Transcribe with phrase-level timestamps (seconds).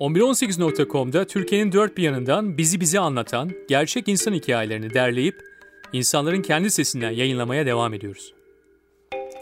[0.00, 5.42] 1118.com'da Türkiye'nin dört bir yanından bizi bize anlatan gerçek insan hikayelerini derleyip
[5.92, 8.34] insanların kendi sesinden yayınlamaya devam ediyoruz.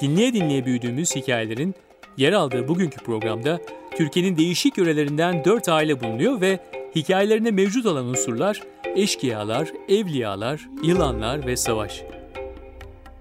[0.00, 1.74] Dinleye dinleye büyüdüğümüz hikayelerin
[2.16, 3.60] yer aldığı bugünkü programda
[3.96, 6.58] Türkiye'nin değişik yörelerinden dört aile bulunuyor ve
[6.96, 8.62] hikayelerinde mevcut olan unsurlar
[8.96, 12.02] eşkıyalar, evliyalar, yılanlar ve savaş.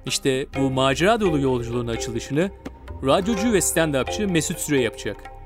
[0.06, 2.52] İşte bu macera dolu yolculuğun açılışını
[3.06, 5.37] radyocu ve stand-upçı Mesut Süre yapacak.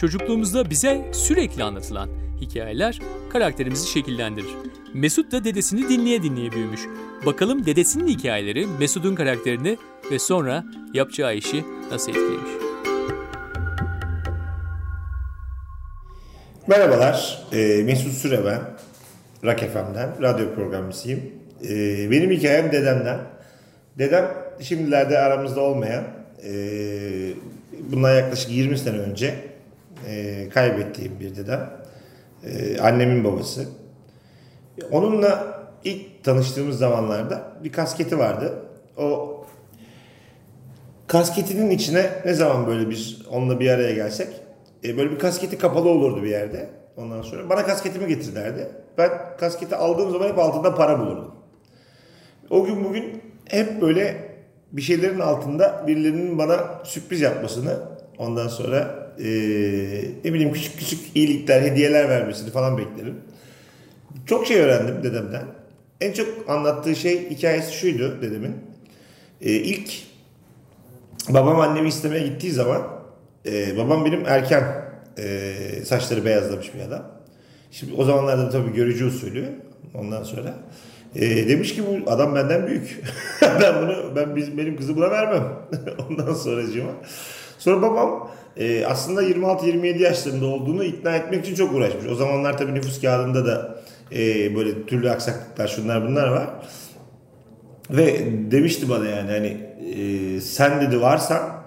[0.00, 2.08] Çocukluğumuzda bize sürekli anlatılan
[2.40, 3.00] hikayeler
[3.32, 4.50] karakterimizi şekillendirir.
[4.94, 6.80] Mesut da dedesini dinleye dinleye büyümüş.
[7.26, 9.78] Bakalım dedesinin hikayeleri Mesut'un karakterini
[10.10, 12.50] ve sonra yapacağı işi nasıl etkilemiş.
[16.66, 18.60] Merhabalar, e, Mesut Süre ben.
[19.44, 21.20] Rock FM'den, radyo programcısıyım.
[21.68, 21.70] E,
[22.10, 23.18] benim hikayem dedemden.
[23.98, 26.04] Dedem şimdilerde aramızda olmayan,
[26.44, 26.52] e,
[27.90, 29.57] bundan yaklaşık 20 sene önce
[30.08, 31.70] e, kaybettiğim bir dedem.
[32.44, 33.64] E, annemin babası.
[34.92, 38.54] Onunla ilk tanıştığımız zamanlarda bir kasketi vardı.
[38.96, 39.34] O
[41.06, 44.28] kasketinin içine ne zaman böyle biz onunla bir araya gelsek
[44.84, 46.68] e, böyle bir kasketi kapalı olurdu bir yerde.
[46.96, 48.68] Ondan sonra bana kasketimi getirlerdi.
[48.98, 51.34] Ben kasketi aldığım zaman hep altında para bulurdum.
[52.50, 54.28] O gün bugün hep böyle
[54.72, 57.76] bir şeylerin altında birilerinin bana sürpriz yapmasını
[58.18, 59.28] ondan sonra e,
[60.24, 63.14] ne bileyim küçük küçük iyilikler, hediyeler vermesini falan beklerim.
[64.26, 65.44] Çok şey öğrendim dedemden.
[66.00, 68.56] En çok anlattığı şey hikayesi şuydu dedemin.
[69.40, 69.92] E, ilk
[71.28, 72.82] babam annemi istemeye gittiği zaman
[73.46, 74.64] e, babam benim erken
[75.18, 77.02] e, saçları beyazlamış bir adam.
[77.70, 79.44] Şimdi o zamanlarda tabii görücü usulü
[79.94, 80.54] ondan sonra.
[81.14, 83.02] E, demiş ki bu adam benden büyük.
[83.42, 85.44] ben bunu ben biz, benim kızı buna vermem.
[86.10, 86.92] ondan sonracığıma.
[87.58, 92.06] Sonra babam e, aslında 26-27 yaşlarında olduğunu ikna etmek için çok uğraşmış.
[92.06, 93.78] O zamanlar tabii nüfus kağıdında da
[94.12, 96.50] e, böyle türlü aksaklıklar şunlar bunlar var.
[97.90, 99.56] Ve demişti bana yani hani
[100.00, 101.62] e, sen dedi varsan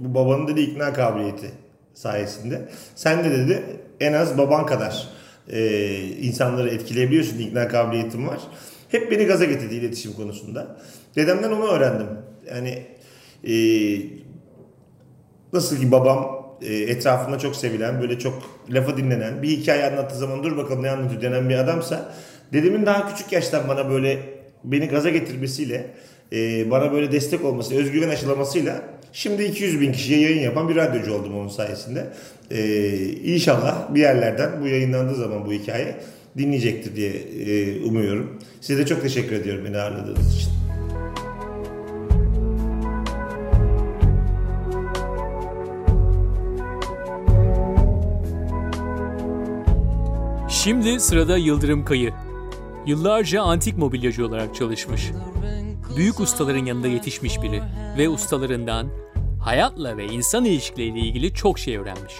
[0.00, 1.50] bu babanın dedi ikna kabiliyeti
[1.94, 2.68] sayesinde.
[2.94, 3.62] Sen de dedi
[4.00, 5.08] en az baban kadar
[5.48, 7.38] e, insanları etkileyebiliyorsun.
[7.38, 8.40] ikna kabiliyetin var.
[8.88, 10.76] Hep beni gaza getirdi iletişim konusunda.
[11.16, 12.06] Dedemden onu öğrendim.
[12.54, 12.82] Yani
[13.44, 13.54] e,
[15.54, 20.44] nasıl ki babam e, etrafında çok sevilen, böyle çok lafı dinlenen, bir hikaye anlattığı zaman
[20.44, 22.12] dur bakalım ne anlatıyor denen bir adamsa
[22.52, 24.18] dedemin daha küçük yaştan bana böyle
[24.64, 25.86] beni gaza getirmesiyle
[26.32, 28.82] e, bana böyle destek olması, özgüven aşılamasıyla
[29.12, 32.06] şimdi 200 bin kişiye yayın yapan bir radyocu oldum onun sayesinde.
[32.50, 35.96] E, inşallah bir yerlerden bu yayınlandığı zaman bu hikaye
[36.38, 37.12] dinleyecektir diye
[37.84, 38.38] umuyorum.
[38.60, 40.63] Size de çok teşekkür ediyorum beni ağırladığınız için.
[50.64, 52.12] Şimdi sırada Yıldırım Kayı.
[52.86, 55.10] Yıllarca antik mobilyacı olarak çalışmış.
[55.96, 57.62] Büyük ustaların yanında yetişmiş biri
[57.98, 58.86] ve ustalarından
[59.40, 62.14] hayatla ve insan ilişkileriyle ilgili çok şey öğrenmiş.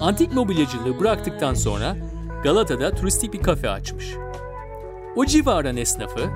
[0.00, 1.96] Antik mobilyacılığı bıraktıktan sonra
[2.42, 4.06] Galata'da turistik bir kafe açmış.
[5.16, 6.30] O civarın esnafı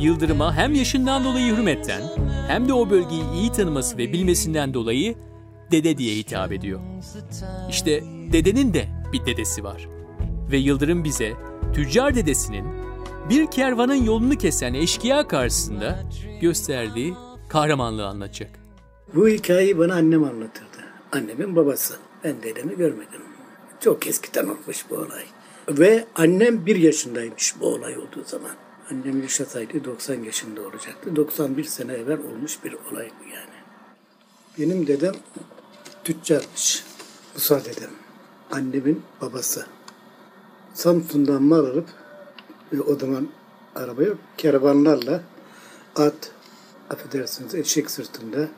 [0.00, 2.02] Yıldırım'a hem yaşından dolayı hürmetten
[2.48, 5.14] hem de o bölgeyi iyi tanıması ve bilmesinden dolayı
[5.70, 6.80] dede diye hitap ediyor.
[7.70, 8.02] İşte
[8.32, 9.95] dedenin de bir dedesi var.
[10.50, 11.32] Ve Yıldırım bize
[11.74, 12.64] tüccar dedesinin
[13.28, 15.98] bir kervanın yolunu kesen eşkıya karşısında
[16.40, 17.14] gösterdiği
[17.48, 18.50] kahramanlığı anlatacak.
[19.14, 20.66] Bu hikayeyi bana annem anlatırdı.
[21.12, 21.96] Annemin babası.
[22.24, 23.20] Ben dedemi görmedim.
[23.80, 25.24] Çok eskiden olmuş bu olay.
[25.68, 28.50] Ve annem bir yaşındaymış bu olay olduğu zaman.
[28.90, 31.16] Annem yaşasaydı 90 yaşında olacaktı.
[31.16, 33.56] 91 sene evvel olmuş bir olay bu yani.
[34.58, 35.14] Benim dedem
[36.04, 36.84] tüccarmış.
[37.34, 37.90] Musa dedem.
[38.50, 39.66] Annemin babası.
[40.76, 41.86] Samsun'dan mal alıp
[42.72, 43.28] e, o zaman
[43.74, 44.18] araba yok.
[44.36, 45.22] Kervanlarla
[45.96, 46.30] at,
[46.90, 48.48] affedersiniz eşek sırtında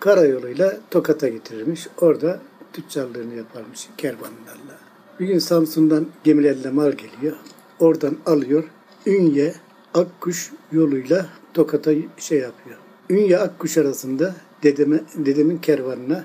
[0.00, 1.86] karayoluyla Tokat'a getirirmiş.
[2.00, 2.40] Orada
[2.72, 4.78] tüccarlığını yaparmış kervanlarla.
[5.20, 7.36] Bir gün Samsun'dan gemilerle mal geliyor.
[7.80, 8.64] Oradan alıyor.
[9.06, 9.54] Ünye,
[9.94, 12.76] Akkuş yoluyla Tokat'a şey yapıyor.
[13.10, 16.24] Ünye Akkuş arasında dedeme, dedemin kervanına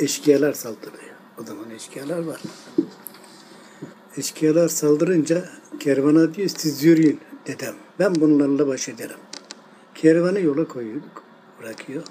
[0.00, 1.16] eşkıyalar saldırıyor.
[1.40, 2.40] O zaman eşkıyalar var.
[4.16, 5.44] Eşkıyalar saldırınca
[5.80, 7.74] kervana diyor siz yürüyün dedem.
[7.98, 9.16] Ben bunlarla baş ederim.
[9.94, 11.22] Kervanı yola koyuyorduk.
[11.60, 12.02] Bırakıyor.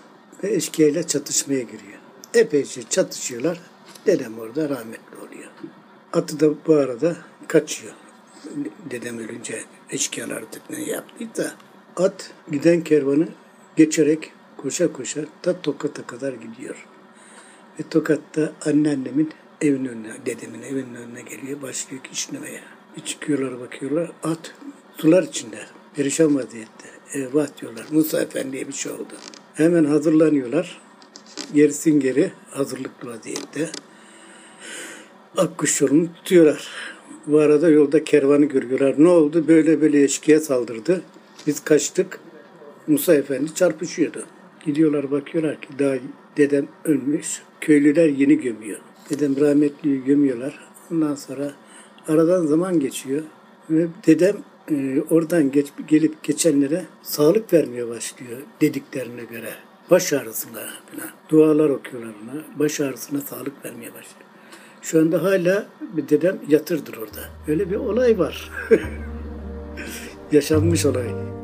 [0.44, 2.00] Ve eşkıyayla çatışmaya giriyor.
[2.34, 3.62] Epeyce çatışıyorlar.
[4.06, 5.50] Dedem orada rahmetli oluyor.
[6.14, 7.16] Atı da bu arada
[7.48, 7.94] kaçıyor.
[8.92, 11.56] Dedem ölünce eşkıyalar artık ne yaptıysa
[11.96, 13.28] at giden kervanı
[13.76, 16.86] geçerek koşa koşa ta Tokat'a kadar gidiyor.
[17.80, 19.32] Ve Tokat'ta anneannemin
[19.66, 21.62] evin önüne, dedemin evinin önüne geliyor.
[21.62, 22.60] Başlıyor kişnemeye.
[22.98, 24.12] Bir çıkıyorlar bakıyorlar.
[24.24, 24.56] At
[24.98, 25.60] sular içinde.
[25.96, 26.88] Perişan vaziyette.
[27.14, 27.86] Eyvah diyorlar.
[27.92, 29.14] Musa Efendi'ye bir şey oldu.
[29.54, 30.82] Hemen hazırlanıyorlar.
[31.54, 33.70] Gerisin geri hazırlıklı vaziyette.
[35.38, 36.68] Akkuş yolunu tutuyorlar.
[37.28, 38.96] Bu arada yolda kervanı görüyorlar.
[38.98, 39.48] Ne oldu?
[39.48, 41.02] Böyle böyle eşkıya saldırdı.
[41.48, 42.20] Biz kaçtık.
[42.88, 44.26] Musa Efendi çarpışıyordu.
[44.66, 45.96] Gidiyorlar bakıyorlar ki daha
[46.38, 47.42] dedem ölmüş.
[47.62, 48.80] Köylüler yeni gömüyor.
[49.10, 50.60] Dedem rahmetliyi gömüyorlar.
[50.92, 51.52] Ondan sonra
[52.08, 53.22] aradan zaman geçiyor.
[53.70, 54.36] Ve dedem
[54.72, 59.50] e, oradan geç, gelip geçenlere sağlık vermeye başlıyor dediklerine göre.
[59.92, 61.10] Baş ağrısına falan.
[61.30, 62.60] Dualar okuyorlar ona.
[62.60, 64.26] Baş ağrısına sağlık vermeye başlıyor.
[64.82, 67.22] Şu anda hala bir dedem yatırdır orada.
[67.48, 68.52] Öyle bir olay var.
[70.32, 71.35] Yaşanmış olay.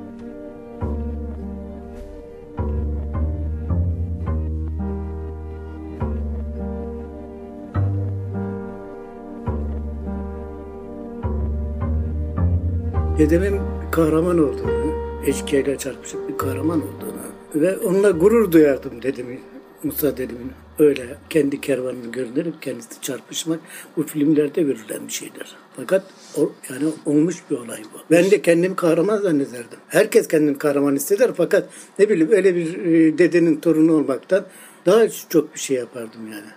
[13.22, 14.94] Dedemin kahraman olduğunu,
[15.26, 17.22] eşkıyayla çarpışıp bir kahraman olduğunu
[17.56, 19.40] ve onunla gurur duyardım dedemin,
[19.84, 20.52] Musa dedemin.
[20.80, 23.60] Öyle kendi kervanını gönderip kendisi çarpışmak
[23.98, 25.56] bu filmlerde görülen bir şeydir.
[25.76, 26.04] Fakat
[26.38, 27.98] o, yani olmuş bir olay bu.
[28.12, 29.80] Ben de kendimi kahraman zannederdim.
[29.88, 31.70] Herkes kendini kahraman hisseder fakat
[32.00, 34.46] ne bileyim öyle bir e, dedenin torunu olmaktan
[34.86, 36.50] daha çok bir şey yapardım yani.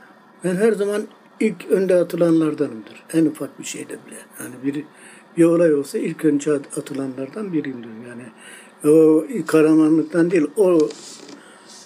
[0.45, 1.03] Ben her zaman
[1.41, 3.03] ilk önde atılanlardanımdır.
[3.15, 4.19] En ufak bir şeyde bile.
[4.41, 4.85] Yani biri
[5.37, 7.89] bir olay olsa ilk önce atılanlardan biriyimdir.
[8.09, 8.23] Yani
[8.85, 10.89] o kahramanlıktan değil, o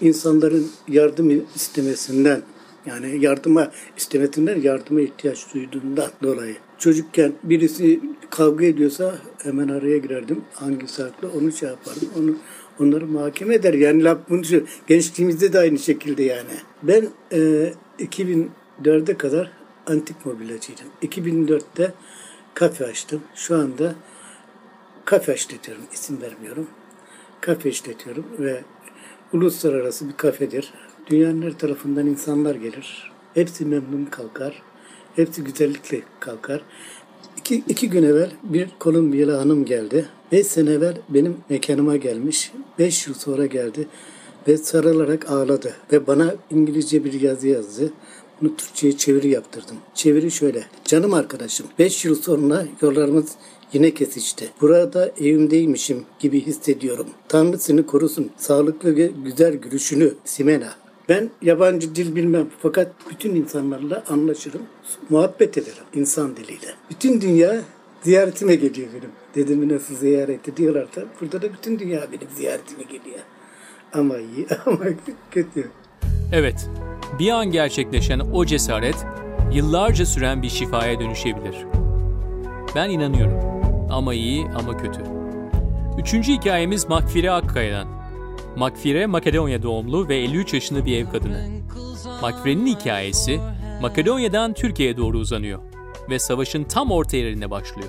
[0.00, 2.42] insanların yardım istemesinden
[2.86, 6.56] yani yardıma istemesinden yardıma ihtiyaç duyduğundan dolayı.
[6.78, 8.00] Çocukken birisi
[8.30, 10.40] kavga ediyorsa hemen araya girerdim.
[10.54, 12.08] Hangi saatte onu şey yapardım.
[12.18, 12.36] Onu
[12.80, 13.74] onları mahkeme eder.
[13.74, 16.50] Yani laf bunu şu, gençliğimizde de aynı şekilde yani.
[16.82, 19.52] Ben e, 2004'e kadar
[19.86, 20.86] antik mobilyacıydım.
[21.02, 21.94] 2004'te
[22.58, 23.22] kafe açtım.
[23.34, 23.94] Şu anda
[25.04, 25.84] kafe işletiyorum.
[25.92, 26.66] İsim vermiyorum.
[27.40, 28.62] Kafe işletiyorum ve
[29.32, 30.72] uluslararası bir kafedir.
[31.06, 33.12] Dünyanın her tarafından insanlar gelir.
[33.34, 34.62] Hepsi memnun kalkar.
[35.16, 36.60] Hepsi güzellikle kalkar.
[37.36, 40.08] İki, iki gün evvel bir Kolombiyalı hanım geldi.
[40.32, 42.52] Beş sene evvel benim mekanıma gelmiş.
[42.78, 43.88] Beş yıl sonra geldi
[44.48, 45.74] ve sarılarak ağladı.
[45.92, 47.92] Ve bana İngilizce bir yazı yazdı.
[48.40, 49.76] Bunu Türkçe'ye çeviri yaptırdım.
[49.94, 50.64] Çeviri şöyle.
[50.84, 53.26] Canım arkadaşım 5 yıl sonra yollarımız
[53.72, 54.50] yine kesişti.
[54.60, 57.06] Burada evimdeymişim gibi hissediyorum.
[57.28, 58.30] Tanrı seni korusun.
[58.36, 60.72] Sağlıklı ve güzel gülüşünü Simena.
[61.08, 64.62] Ben yabancı dil bilmem fakat bütün insanlarla anlaşırım.
[65.08, 66.74] Muhabbet ederim insan diliyle.
[66.90, 67.62] Bütün dünya
[68.02, 69.10] ziyaretime geliyor benim.
[69.34, 73.20] Dedemi nasıl ziyaret ediyorlarsa burada da bütün dünya benim ziyaretime geliyor.
[73.92, 74.84] Ama iyi ama
[75.30, 75.70] kötü.
[76.32, 76.70] Evet,
[77.18, 79.06] bir an gerçekleşen o cesaret
[79.52, 81.56] yıllarca süren bir şifaya dönüşebilir.
[82.74, 83.38] Ben inanıyorum.
[83.90, 85.00] Ama iyi ama kötü.
[85.98, 87.88] Üçüncü hikayemiz Makfire Akkaya'dan.
[88.56, 91.48] Makfire Makedonya doğumlu ve 53 yaşında bir ev kadını.
[92.22, 93.40] Makfire'nin hikayesi
[93.82, 95.60] Makedonya'dan Türkiye'ye doğru uzanıyor
[96.10, 97.88] ve savaşın tam orta yerine başlıyor.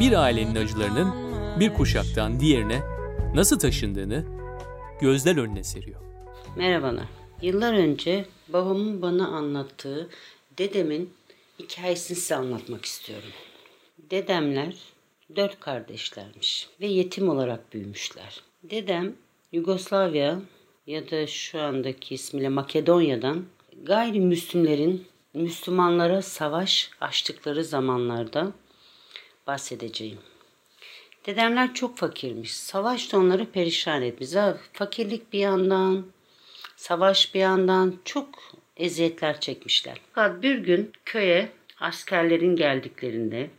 [0.00, 1.14] Bir ailenin acılarının
[1.60, 2.80] bir kuşaktan diğerine
[3.34, 4.24] nasıl taşındığını
[5.00, 6.00] gözler önüne seriyor.
[6.56, 7.04] Merhabalar.
[7.42, 10.08] Yıllar önce babamın bana anlattığı
[10.58, 11.14] dedemin
[11.58, 13.28] hikayesini size anlatmak istiyorum.
[13.98, 14.74] Dedemler
[15.36, 18.40] dört kardeşlermiş ve yetim olarak büyümüşler.
[18.62, 19.12] Dedem
[19.52, 20.40] Yugoslavya
[20.86, 23.44] ya da şu andaki ismiyle Makedonya'dan
[23.82, 28.52] gayrimüslimlerin Müslümanlara savaş açtıkları zamanlarda
[29.46, 30.18] bahsedeceğim.
[31.26, 32.54] Dedemler çok fakirmiş.
[32.54, 34.30] Savaş da onları perişan etmiş.
[34.72, 36.06] Fakirlik bir yandan,
[36.84, 38.28] savaş bir yandan çok
[38.76, 40.00] eziyetler çekmişler.
[40.12, 41.48] Fakat bir gün köye
[41.80, 43.50] askerlerin geldiklerinde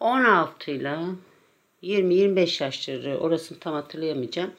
[0.00, 0.98] 16 ile
[1.82, 4.50] 20-25 yaşları orasını tam hatırlayamayacağım.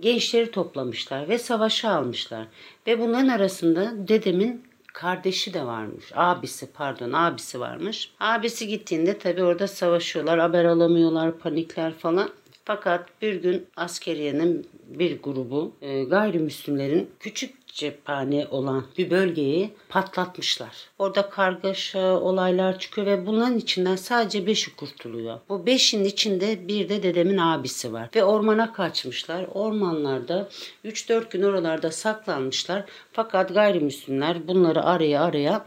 [0.00, 2.46] Gençleri toplamışlar ve savaşa almışlar.
[2.86, 6.04] Ve bunların arasında dedemin kardeşi de varmış.
[6.14, 8.10] Abisi pardon abisi varmış.
[8.20, 10.38] Abisi gittiğinde tabi orada savaşıyorlar.
[10.38, 12.30] Haber alamıyorlar, panikler falan.
[12.68, 20.76] Fakat bir gün askeriyenin bir grubu e, gayrimüslimlerin küçük cephane olan bir bölgeyi patlatmışlar.
[20.98, 25.38] Orada kargaşa, olaylar çıkıyor ve bunların içinden sadece beşi kurtuluyor.
[25.48, 28.08] Bu beşin içinde bir de dedemin abisi var.
[28.16, 29.46] Ve ormana kaçmışlar.
[29.54, 30.48] Ormanlarda
[30.84, 32.84] 3-4 gün oralarda saklanmışlar.
[33.12, 35.66] Fakat gayrimüslimler bunları araya araya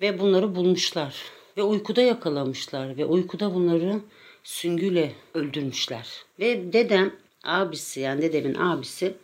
[0.00, 1.14] ve bunları bulmuşlar.
[1.56, 4.00] Ve uykuda yakalamışlar ve uykuda bunları
[4.44, 6.08] süngüyle öldürmüşler.
[6.40, 7.12] Ve dedem
[7.44, 9.14] abisi yani dedemin abisi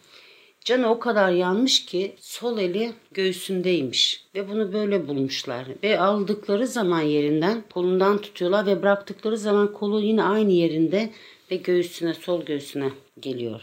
[0.65, 5.67] Canı o kadar yanmış ki sol eli göğsündeymiş ve bunu böyle bulmuşlar.
[5.83, 11.11] Ve aldıkları zaman yerinden kolundan tutuyorlar ve bıraktıkları zaman kolu yine aynı yerinde
[11.51, 13.61] ve göğsüne sol göğsüne geliyor.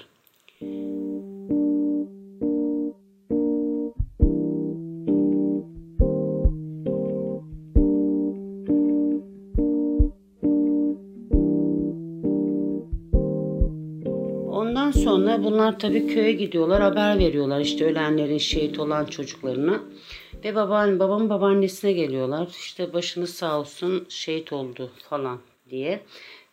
[15.58, 19.80] Bunlar tabii köye gidiyorlar haber veriyorlar işte ölenlerin şehit olan çocuklarına.
[20.44, 26.04] Ve babaanne, babamın babaannesine geliyorlar işte başınız sağ olsun şehit oldu falan diye.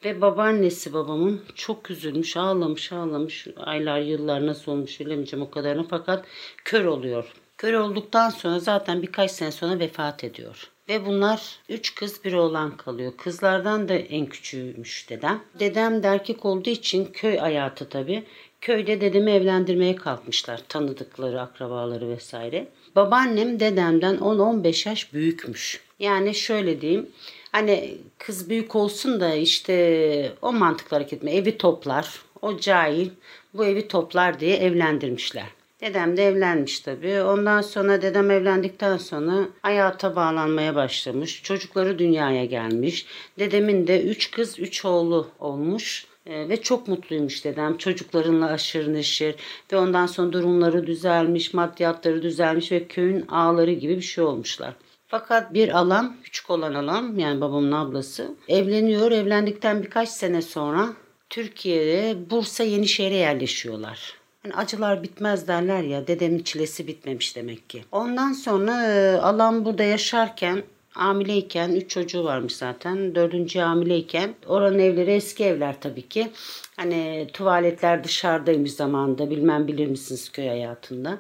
[0.04, 6.25] Ve babaannesi babamın çok üzülmüş ağlamış ağlamış aylar yıllar nasıl olmuş bilemeyeceğim o kadarını fakat
[6.64, 7.32] kör oluyor.
[7.58, 10.70] Kör olduktan sonra zaten birkaç sene sonra vefat ediyor.
[10.88, 13.12] Ve bunlar üç kız bir oğlan kalıyor.
[13.16, 15.42] Kızlardan da en küçüğüymüş dedem.
[15.58, 18.25] Dedem de erkek olduğu için köy hayatı tabii.
[18.64, 20.61] Köyde dedemi evlendirmeye kalkmışlar.
[20.68, 22.68] Tanıdıkları, akrabaları vesaire.
[22.97, 25.80] Babaannem dedemden 10-15 yaş büyükmüş.
[25.99, 27.11] Yani şöyle diyeyim.
[27.52, 31.33] Hani kız büyük olsun da işte o mantıkla hareket etme.
[31.35, 32.23] Evi toplar.
[32.42, 33.11] O cahil
[33.54, 35.47] bu evi toplar diye evlendirmişler.
[35.80, 37.23] Dedem de evlenmiş tabii.
[37.23, 41.42] Ondan sonra dedem evlendikten sonra hayata bağlanmaya başlamış.
[41.42, 43.06] Çocukları dünyaya gelmiş.
[43.38, 46.06] Dedemin de üç kız üç oğlu olmuş.
[46.26, 47.76] Ee, ve çok mutluymuş dedem.
[47.76, 49.35] Çocuklarınla aşırı neşir
[49.73, 54.75] ve ondan sonra durumları düzelmiş, maddiyatları düzelmiş ve köyün ağları gibi bir şey olmuşlar.
[55.07, 59.11] Fakat bir alam, küçük olan alam yani babamın ablası evleniyor.
[59.11, 60.88] Evlendikten birkaç sene sonra
[61.31, 64.14] Türkiye'de Bursa Yenişehir'e yerleşiyorlar.
[64.45, 67.85] Yani acılar bitmez derler ya dedemin çilesi bitmemiş demek ki.
[67.93, 70.62] Ondan sonra e, alam burada yaşarken
[70.94, 73.14] hamileyken üç çocuğu varmış zaten.
[73.14, 76.30] Dördüncü hamileyken oranın evleri eski evler tabii ki.
[76.76, 81.18] Hani tuvaletler dışarıdaymış zamanında bilmem bilir misiniz köy hayatında.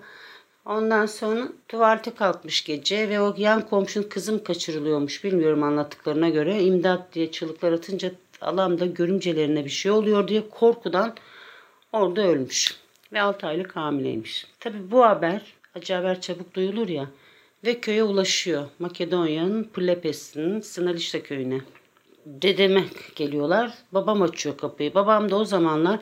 [0.66, 6.62] Ondan sonra tuvalete kalkmış gece ve o yan komşunun kızım kaçırılıyormuş bilmiyorum anlattıklarına göre.
[6.62, 11.14] imdat diye çığlıklar atınca alamda görümcelerine bir şey oluyor diye korkudan
[11.92, 12.76] orada ölmüş.
[13.12, 14.46] Ve 6 aylık hamileymiş.
[14.60, 15.42] Tabi bu haber
[15.74, 17.06] acı haber çabuk duyulur ya
[17.66, 18.66] ve köye ulaşıyor.
[18.78, 21.60] Makedonya'nın Plepes'in Sınalişte köyüne.
[22.26, 22.84] Dedeme
[23.16, 23.74] geliyorlar.
[23.92, 24.94] Babam açıyor kapıyı.
[24.94, 26.00] Babam da o zamanlar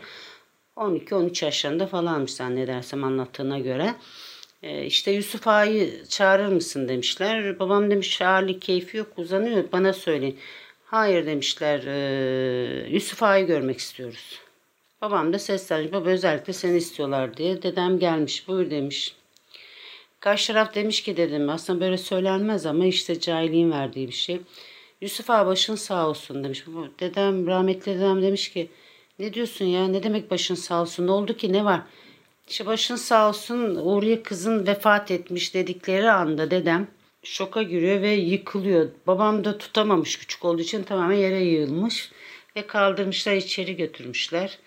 [0.77, 3.95] 12-13 yaşlarında falanmış zannedersem anlattığına göre.
[4.63, 7.59] Ee, işte Yusuf Ağa'yı çağırır mısın demişler.
[7.59, 10.39] Babam demiş hali keyfi yok uzanıyor bana söyleyin.
[10.85, 14.41] Hayır demişler ee, Yusuf Ağa'yı görmek istiyoruz.
[15.01, 17.63] Babam da seslenmiş baba özellikle seni istiyorlar diye.
[17.63, 19.15] Dedem gelmiş buyur demiş.
[20.23, 24.41] Karşı taraf demiş ki dedim aslında böyle söylenmez ama işte cahiliğin verdiği bir şey.
[25.01, 26.65] Yusuf ağa başın sağ olsun demiş.
[27.01, 28.71] Dedem rahmetli dedem demiş ki
[29.19, 31.83] ne diyorsun ya ne demek başın sağ olsun ne oldu ki ne var?
[32.49, 36.89] İşte başın sağ olsun Uğur'ya kızın vefat etmiş dedikleri anda dedem
[37.23, 38.89] şoka giriyor ve yıkılıyor.
[39.07, 42.11] Babam da tutamamış küçük olduğu için tamamen yere yığılmış
[42.57, 44.59] ve kaldırmışlar içeri götürmüşler.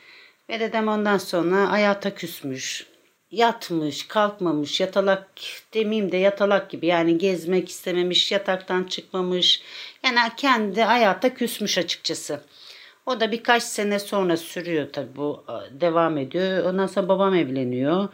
[0.50, 2.95] Ve dedem ondan sonra hayata küsmüş
[3.36, 5.28] yatmış, kalkmamış, yatalak
[5.74, 9.62] demeyeyim de yatalak gibi yani gezmek istememiş, yataktan çıkmamış.
[10.04, 12.42] Yani kendi hayata küsmüş açıkçası.
[13.06, 16.64] O da birkaç sene sonra sürüyor tabi bu devam ediyor.
[16.66, 18.10] Ondan sonra babam evleniyor.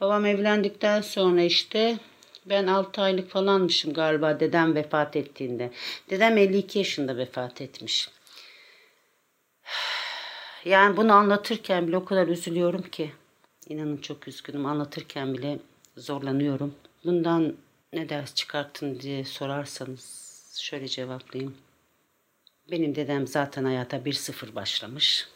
[0.00, 1.98] Babam evlendikten sonra işte
[2.46, 5.70] ben 6 aylık falanmışım galiba dedem vefat ettiğinde.
[6.10, 8.08] Dedem 52 yaşında vefat etmiş.
[10.64, 13.12] Yani bunu anlatırken bile o kadar üzülüyorum ki.
[13.68, 14.66] İnanın çok üzgünüm.
[14.66, 15.58] Anlatırken bile
[15.96, 16.74] zorlanıyorum.
[17.04, 17.56] Bundan
[17.92, 21.56] ne ders çıkarttın diye sorarsanız şöyle cevaplayayım.
[22.70, 25.28] Benim dedem zaten hayata 1-0 başlamış.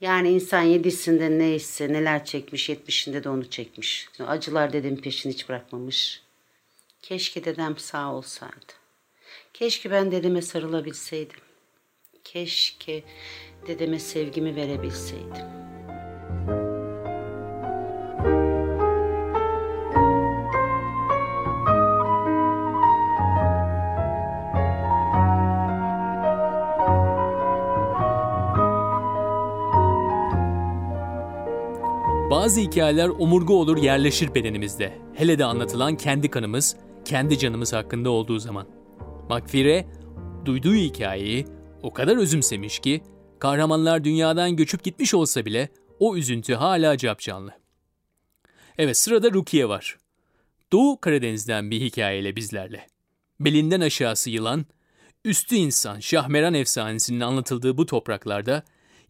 [0.00, 4.08] Yani insan yedisinde neyse neler çekmiş, yetmişinde de onu çekmiş.
[4.26, 6.22] Acılar dedemin peşini hiç bırakmamış.
[7.02, 8.72] Keşke dedem sağ olsaydı.
[9.54, 11.40] Keşke ben dedeme sarılabilseydim.
[12.24, 13.04] Keşke
[13.66, 15.75] dedeme sevgimi verebilseydim.
[32.46, 34.98] Bazı hikayeler omurga olur yerleşir bedenimizde.
[35.14, 38.68] Hele de anlatılan kendi kanımız, kendi canımız hakkında olduğu zaman.
[39.28, 39.86] Makfire
[40.44, 41.46] duyduğu hikayeyi
[41.82, 43.02] o kadar özümsemiş ki
[43.38, 47.52] kahramanlar dünyadan göçüp gitmiş olsa bile o üzüntü hala capcanlı.
[48.78, 49.96] Evet sırada Rukiye var.
[50.72, 52.86] Doğu Karadeniz'den bir hikayeyle bizlerle.
[53.40, 54.66] Belinden aşağısı yılan,
[55.24, 58.62] üstü insan Şahmeran efsanesinin anlatıldığı bu topraklarda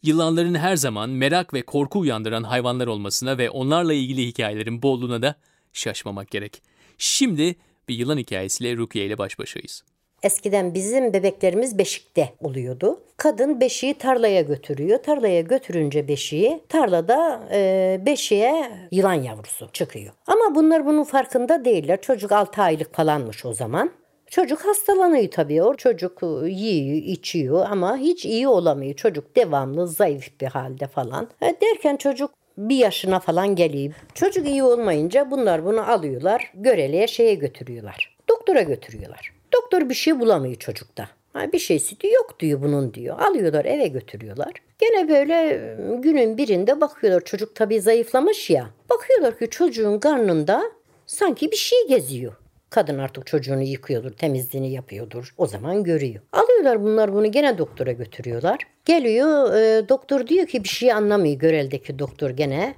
[0.03, 5.35] yılanların her zaman merak ve korku uyandıran hayvanlar olmasına ve onlarla ilgili hikayelerin bolluğuna da
[5.73, 6.63] şaşmamak gerek.
[6.99, 7.57] Şimdi
[7.89, 9.83] bir yılan hikayesiyle Rukiye ile baş başayız.
[10.23, 13.01] Eskiden bizim bebeklerimiz beşikte oluyordu.
[13.17, 15.03] Kadın beşiği tarlaya götürüyor.
[15.03, 20.13] Tarlaya götürünce beşiği tarlada e, beşiğe yılan yavrusu çıkıyor.
[20.27, 22.01] Ama bunlar bunun farkında değiller.
[22.01, 23.91] Çocuk 6 aylık falanmış o zaman.
[24.31, 25.63] Çocuk hastalanıyor tabii.
[25.63, 28.95] O çocuk yiyor, içiyor ama hiç iyi olamıyor.
[28.95, 31.29] Çocuk devamlı zayıf bir halde falan.
[31.43, 33.95] E, derken çocuk bir yaşına falan geliyor.
[34.15, 36.53] Çocuk iyi olmayınca bunlar bunu alıyorlar.
[36.55, 38.17] Göreliğe şeye götürüyorlar.
[38.29, 39.33] Doktora götürüyorlar.
[39.55, 41.09] Doktor bir şey bulamıyor çocukta.
[41.53, 43.19] Bir şeysi diyor, yok diyor bunun diyor.
[43.19, 44.53] Alıyorlar eve götürüyorlar.
[44.79, 45.61] Gene böyle
[46.03, 48.71] günün birinde bakıyorlar çocuk tabii zayıflamış ya.
[48.91, 50.63] Bakıyorlar ki çocuğun karnında
[51.07, 52.33] sanki bir şey geziyor.
[52.71, 55.35] Kadın artık çocuğunu yıkıyordur, temizliğini yapıyordur.
[55.37, 56.23] O zaman görüyor.
[56.33, 58.59] Alıyorlar bunlar bunu gene doktora götürüyorlar.
[58.85, 62.75] Geliyor e, doktor diyor ki bir şey anlamıyor Görel'deki doktor gene.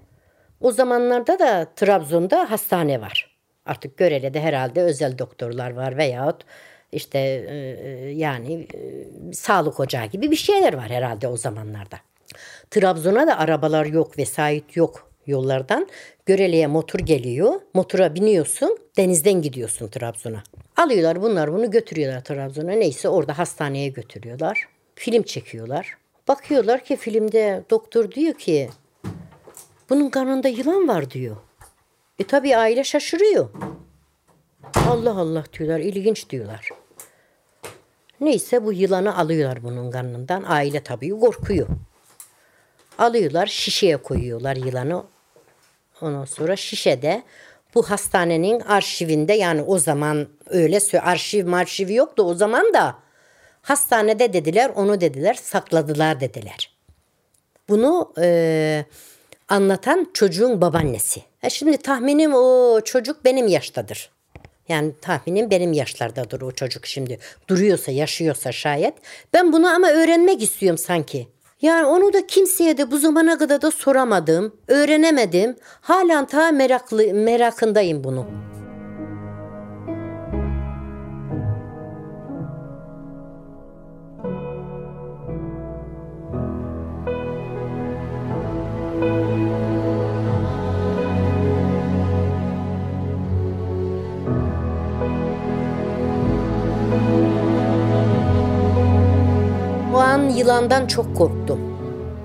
[0.61, 3.37] O zamanlarda da Trabzon'da hastane var.
[3.67, 6.45] Artık Görele'de herhalde özel doktorlar var veyahut
[6.93, 7.55] işte e,
[8.11, 11.97] yani e, sağlık ocağı gibi bir şeyler var herhalde o zamanlarda.
[12.71, 15.89] Trabzon'a da arabalar yok, vesait yok yollardan.
[16.27, 17.61] Görele'ye motor geliyor.
[17.75, 18.79] Motora biniyorsun.
[18.97, 20.43] Denizden gidiyorsun Trabzon'a.
[20.77, 22.73] Alıyorlar bunlar bunu götürüyorlar Trabzon'a.
[22.73, 24.69] Neyse orada hastaneye götürüyorlar.
[24.95, 25.97] Film çekiyorlar.
[26.29, 28.71] Bakıyorlar ki filmde doktor diyor ki
[29.91, 31.37] bunun karnında yılan var diyor.
[32.19, 33.49] E tabi aile şaşırıyor.
[34.89, 36.69] Allah Allah diyorlar, ilginç diyorlar.
[38.21, 40.45] Neyse bu yılanı alıyorlar bunun karnından.
[40.49, 41.69] Aile tabii korkuyor.
[42.99, 45.03] Alıyorlar şişeye koyuyorlar yılanı.
[46.03, 47.23] Ondan sonra şişede
[47.75, 52.95] bu hastanenin arşivinde yani o zaman öyle arşiv marşiv yoktu o zaman da
[53.63, 56.79] hastanede dediler onu dediler sakladılar dediler.
[57.69, 58.85] Bunu e,
[59.49, 61.23] anlatan çocuğun babaannesi.
[61.43, 64.11] E şimdi tahminim o çocuk benim yaştadır.
[64.69, 67.19] Yani tahminim benim yaşlardadır o çocuk şimdi.
[67.49, 68.95] Duruyorsa, yaşıyorsa şayet.
[69.33, 71.29] Ben bunu ama öğrenmek istiyorum sanki.
[71.63, 75.57] Yani onu da kimseye de bu zamana kadar da soramadım, öğrenemedim.
[75.81, 78.27] Halen ta meraklı, merakındayım bunu.
[100.59, 101.61] Yılandan çok korktum.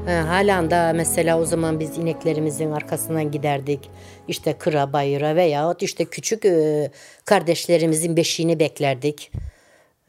[0.07, 3.89] halen da mesela o zaman biz ineklerimizin arkasından giderdik.
[4.27, 6.91] İşte kıra bayıra veyahut işte küçük e,
[7.25, 9.31] kardeşlerimizin beşiğini beklerdik.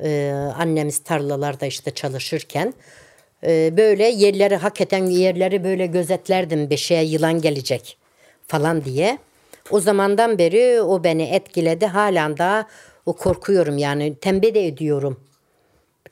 [0.01, 2.75] E, annemiz tarlalarda işte çalışırken.
[3.47, 7.97] E, böyle yerleri hakikaten yerleri böyle gözetlerdim beşiğe yılan gelecek
[8.47, 9.19] falan diye.
[9.71, 11.87] O zamandan beri o beni etkiledi.
[11.87, 12.67] Halen daha
[13.07, 15.21] o korkuyorum yani tembih de ediyorum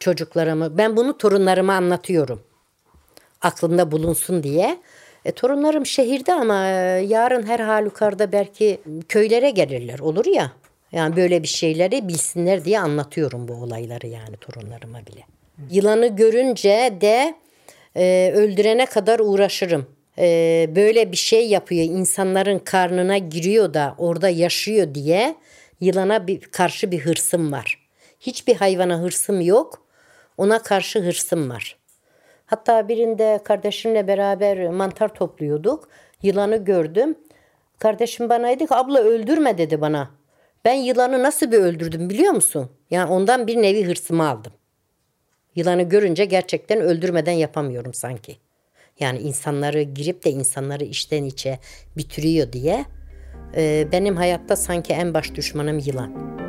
[0.03, 0.79] çocuklarımı.
[0.79, 2.43] Ben bunu torunlarıma anlatıyorum.
[3.41, 4.79] Aklımda bulunsun diye.
[5.25, 6.73] E, torunlarım şehirde ama e,
[7.09, 9.99] yarın her halükarda belki köylere gelirler.
[9.99, 10.53] Olur ya.
[10.93, 15.21] Yani böyle bir şeyleri bilsinler diye anlatıyorum bu olayları yani torunlarıma bile.
[15.71, 17.35] Yılanı görünce de
[17.97, 19.87] e, öldürene kadar uğraşırım.
[20.19, 25.35] E, böyle bir şey yapıyor insanların karnına giriyor da orada yaşıyor diye
[25.81, 27.79] yılana bir, karşı bir hırsım var.
[28.21, 29.83] Hiçbir hayvana hırsım yok.
[30.37, 31.77] Ona karşı hırsım var.
[32.47, 35.88] Hatta birinde kardeşimle beraber mantar topluyorduk.
[36.23, 37.14] Yılanı gördüm.
[37.79, 40.11] Kardeşim bana dedi ki abla öldürme dedi bana.
[40.64, 42.71] Ben yılanı nasıl bir öldürdüm biliyor musun?
[42.90, 44.53] Yani ondan bir nevi hırsımı aldım.
[45.55, 48.37] Yılanı görünce gerçekten öldürmeden yapamıyorum sanki.
[49.01, 51.59] Yani insanları girip de insanları içten içe
[51.97, 52.85] bitiriyor diye.
[53.92, 56.41] benim hayatta sanki en baş düşmanım yılan.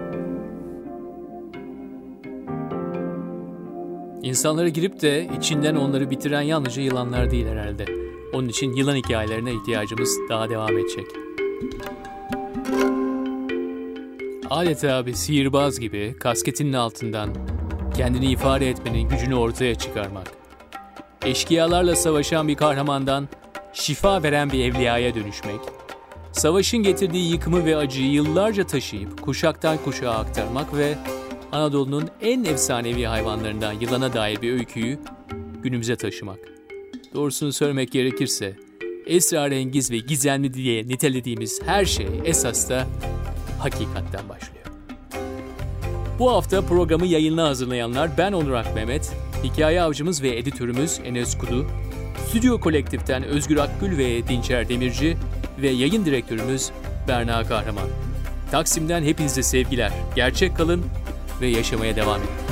[4.23, 7.85] İnsanlara girip de içinden onları bitiren yalnızca yılanlar değil herhalde.
[8.33, 11.05] Onun için yılan hikayelerine ihtiyacımız daha devam edecek.
[14.49, 17.29] Adeta bir sihirbaz gibi kasketinin altından
[17.97, 20.31] kendini ifade etmenin gücünü ortaya çıkarmak.
[21.25, 23.29] Eşkıyalarla savaşan bir kahramandan
[23.73, 25.59] şifa veren bir evliyaya dönüşmek,
[26.31, 30.95] savaşın getirdiği yıkımı ve acıyı yıllarca taşıyıp kuşaktan kuşağa aktarmak ve
[31.53, 34.99] Anadolu'nun en efsanevi hayvanlarından yılana dair bir öyküyü
[35.63, 36.39] günümüze taşımak.
[37.13, 38.55] Doğrusunu söylemek gerekirse
[39.05, 42.87] esrarengiz ve gizemli diye nitelediğimiz her şey esas da
[43.59, 44.65] hakikatten başlıyor.
[46.19, 49.11] Bu hafta programı yayınla hazırlayanlar ben Onur Mehmet,
[49.43, 51.67] hikaye avcımız ve editörümüz Enes Kudu,
[52.27, 55.17] Stüdyo Kolektif'ten Özgür Akgül ve Dinçer Demirci
[55.61, 56.71] ve yayın direktörümüz
[57.07, 57.87] Berna Kahraman.
[58.51, 59.91] Taksim'den hepinize sevgiler.
[60.15, 60.85] Gerçek kalın
[61.43, 62.42] ve yaşamaya devam edin.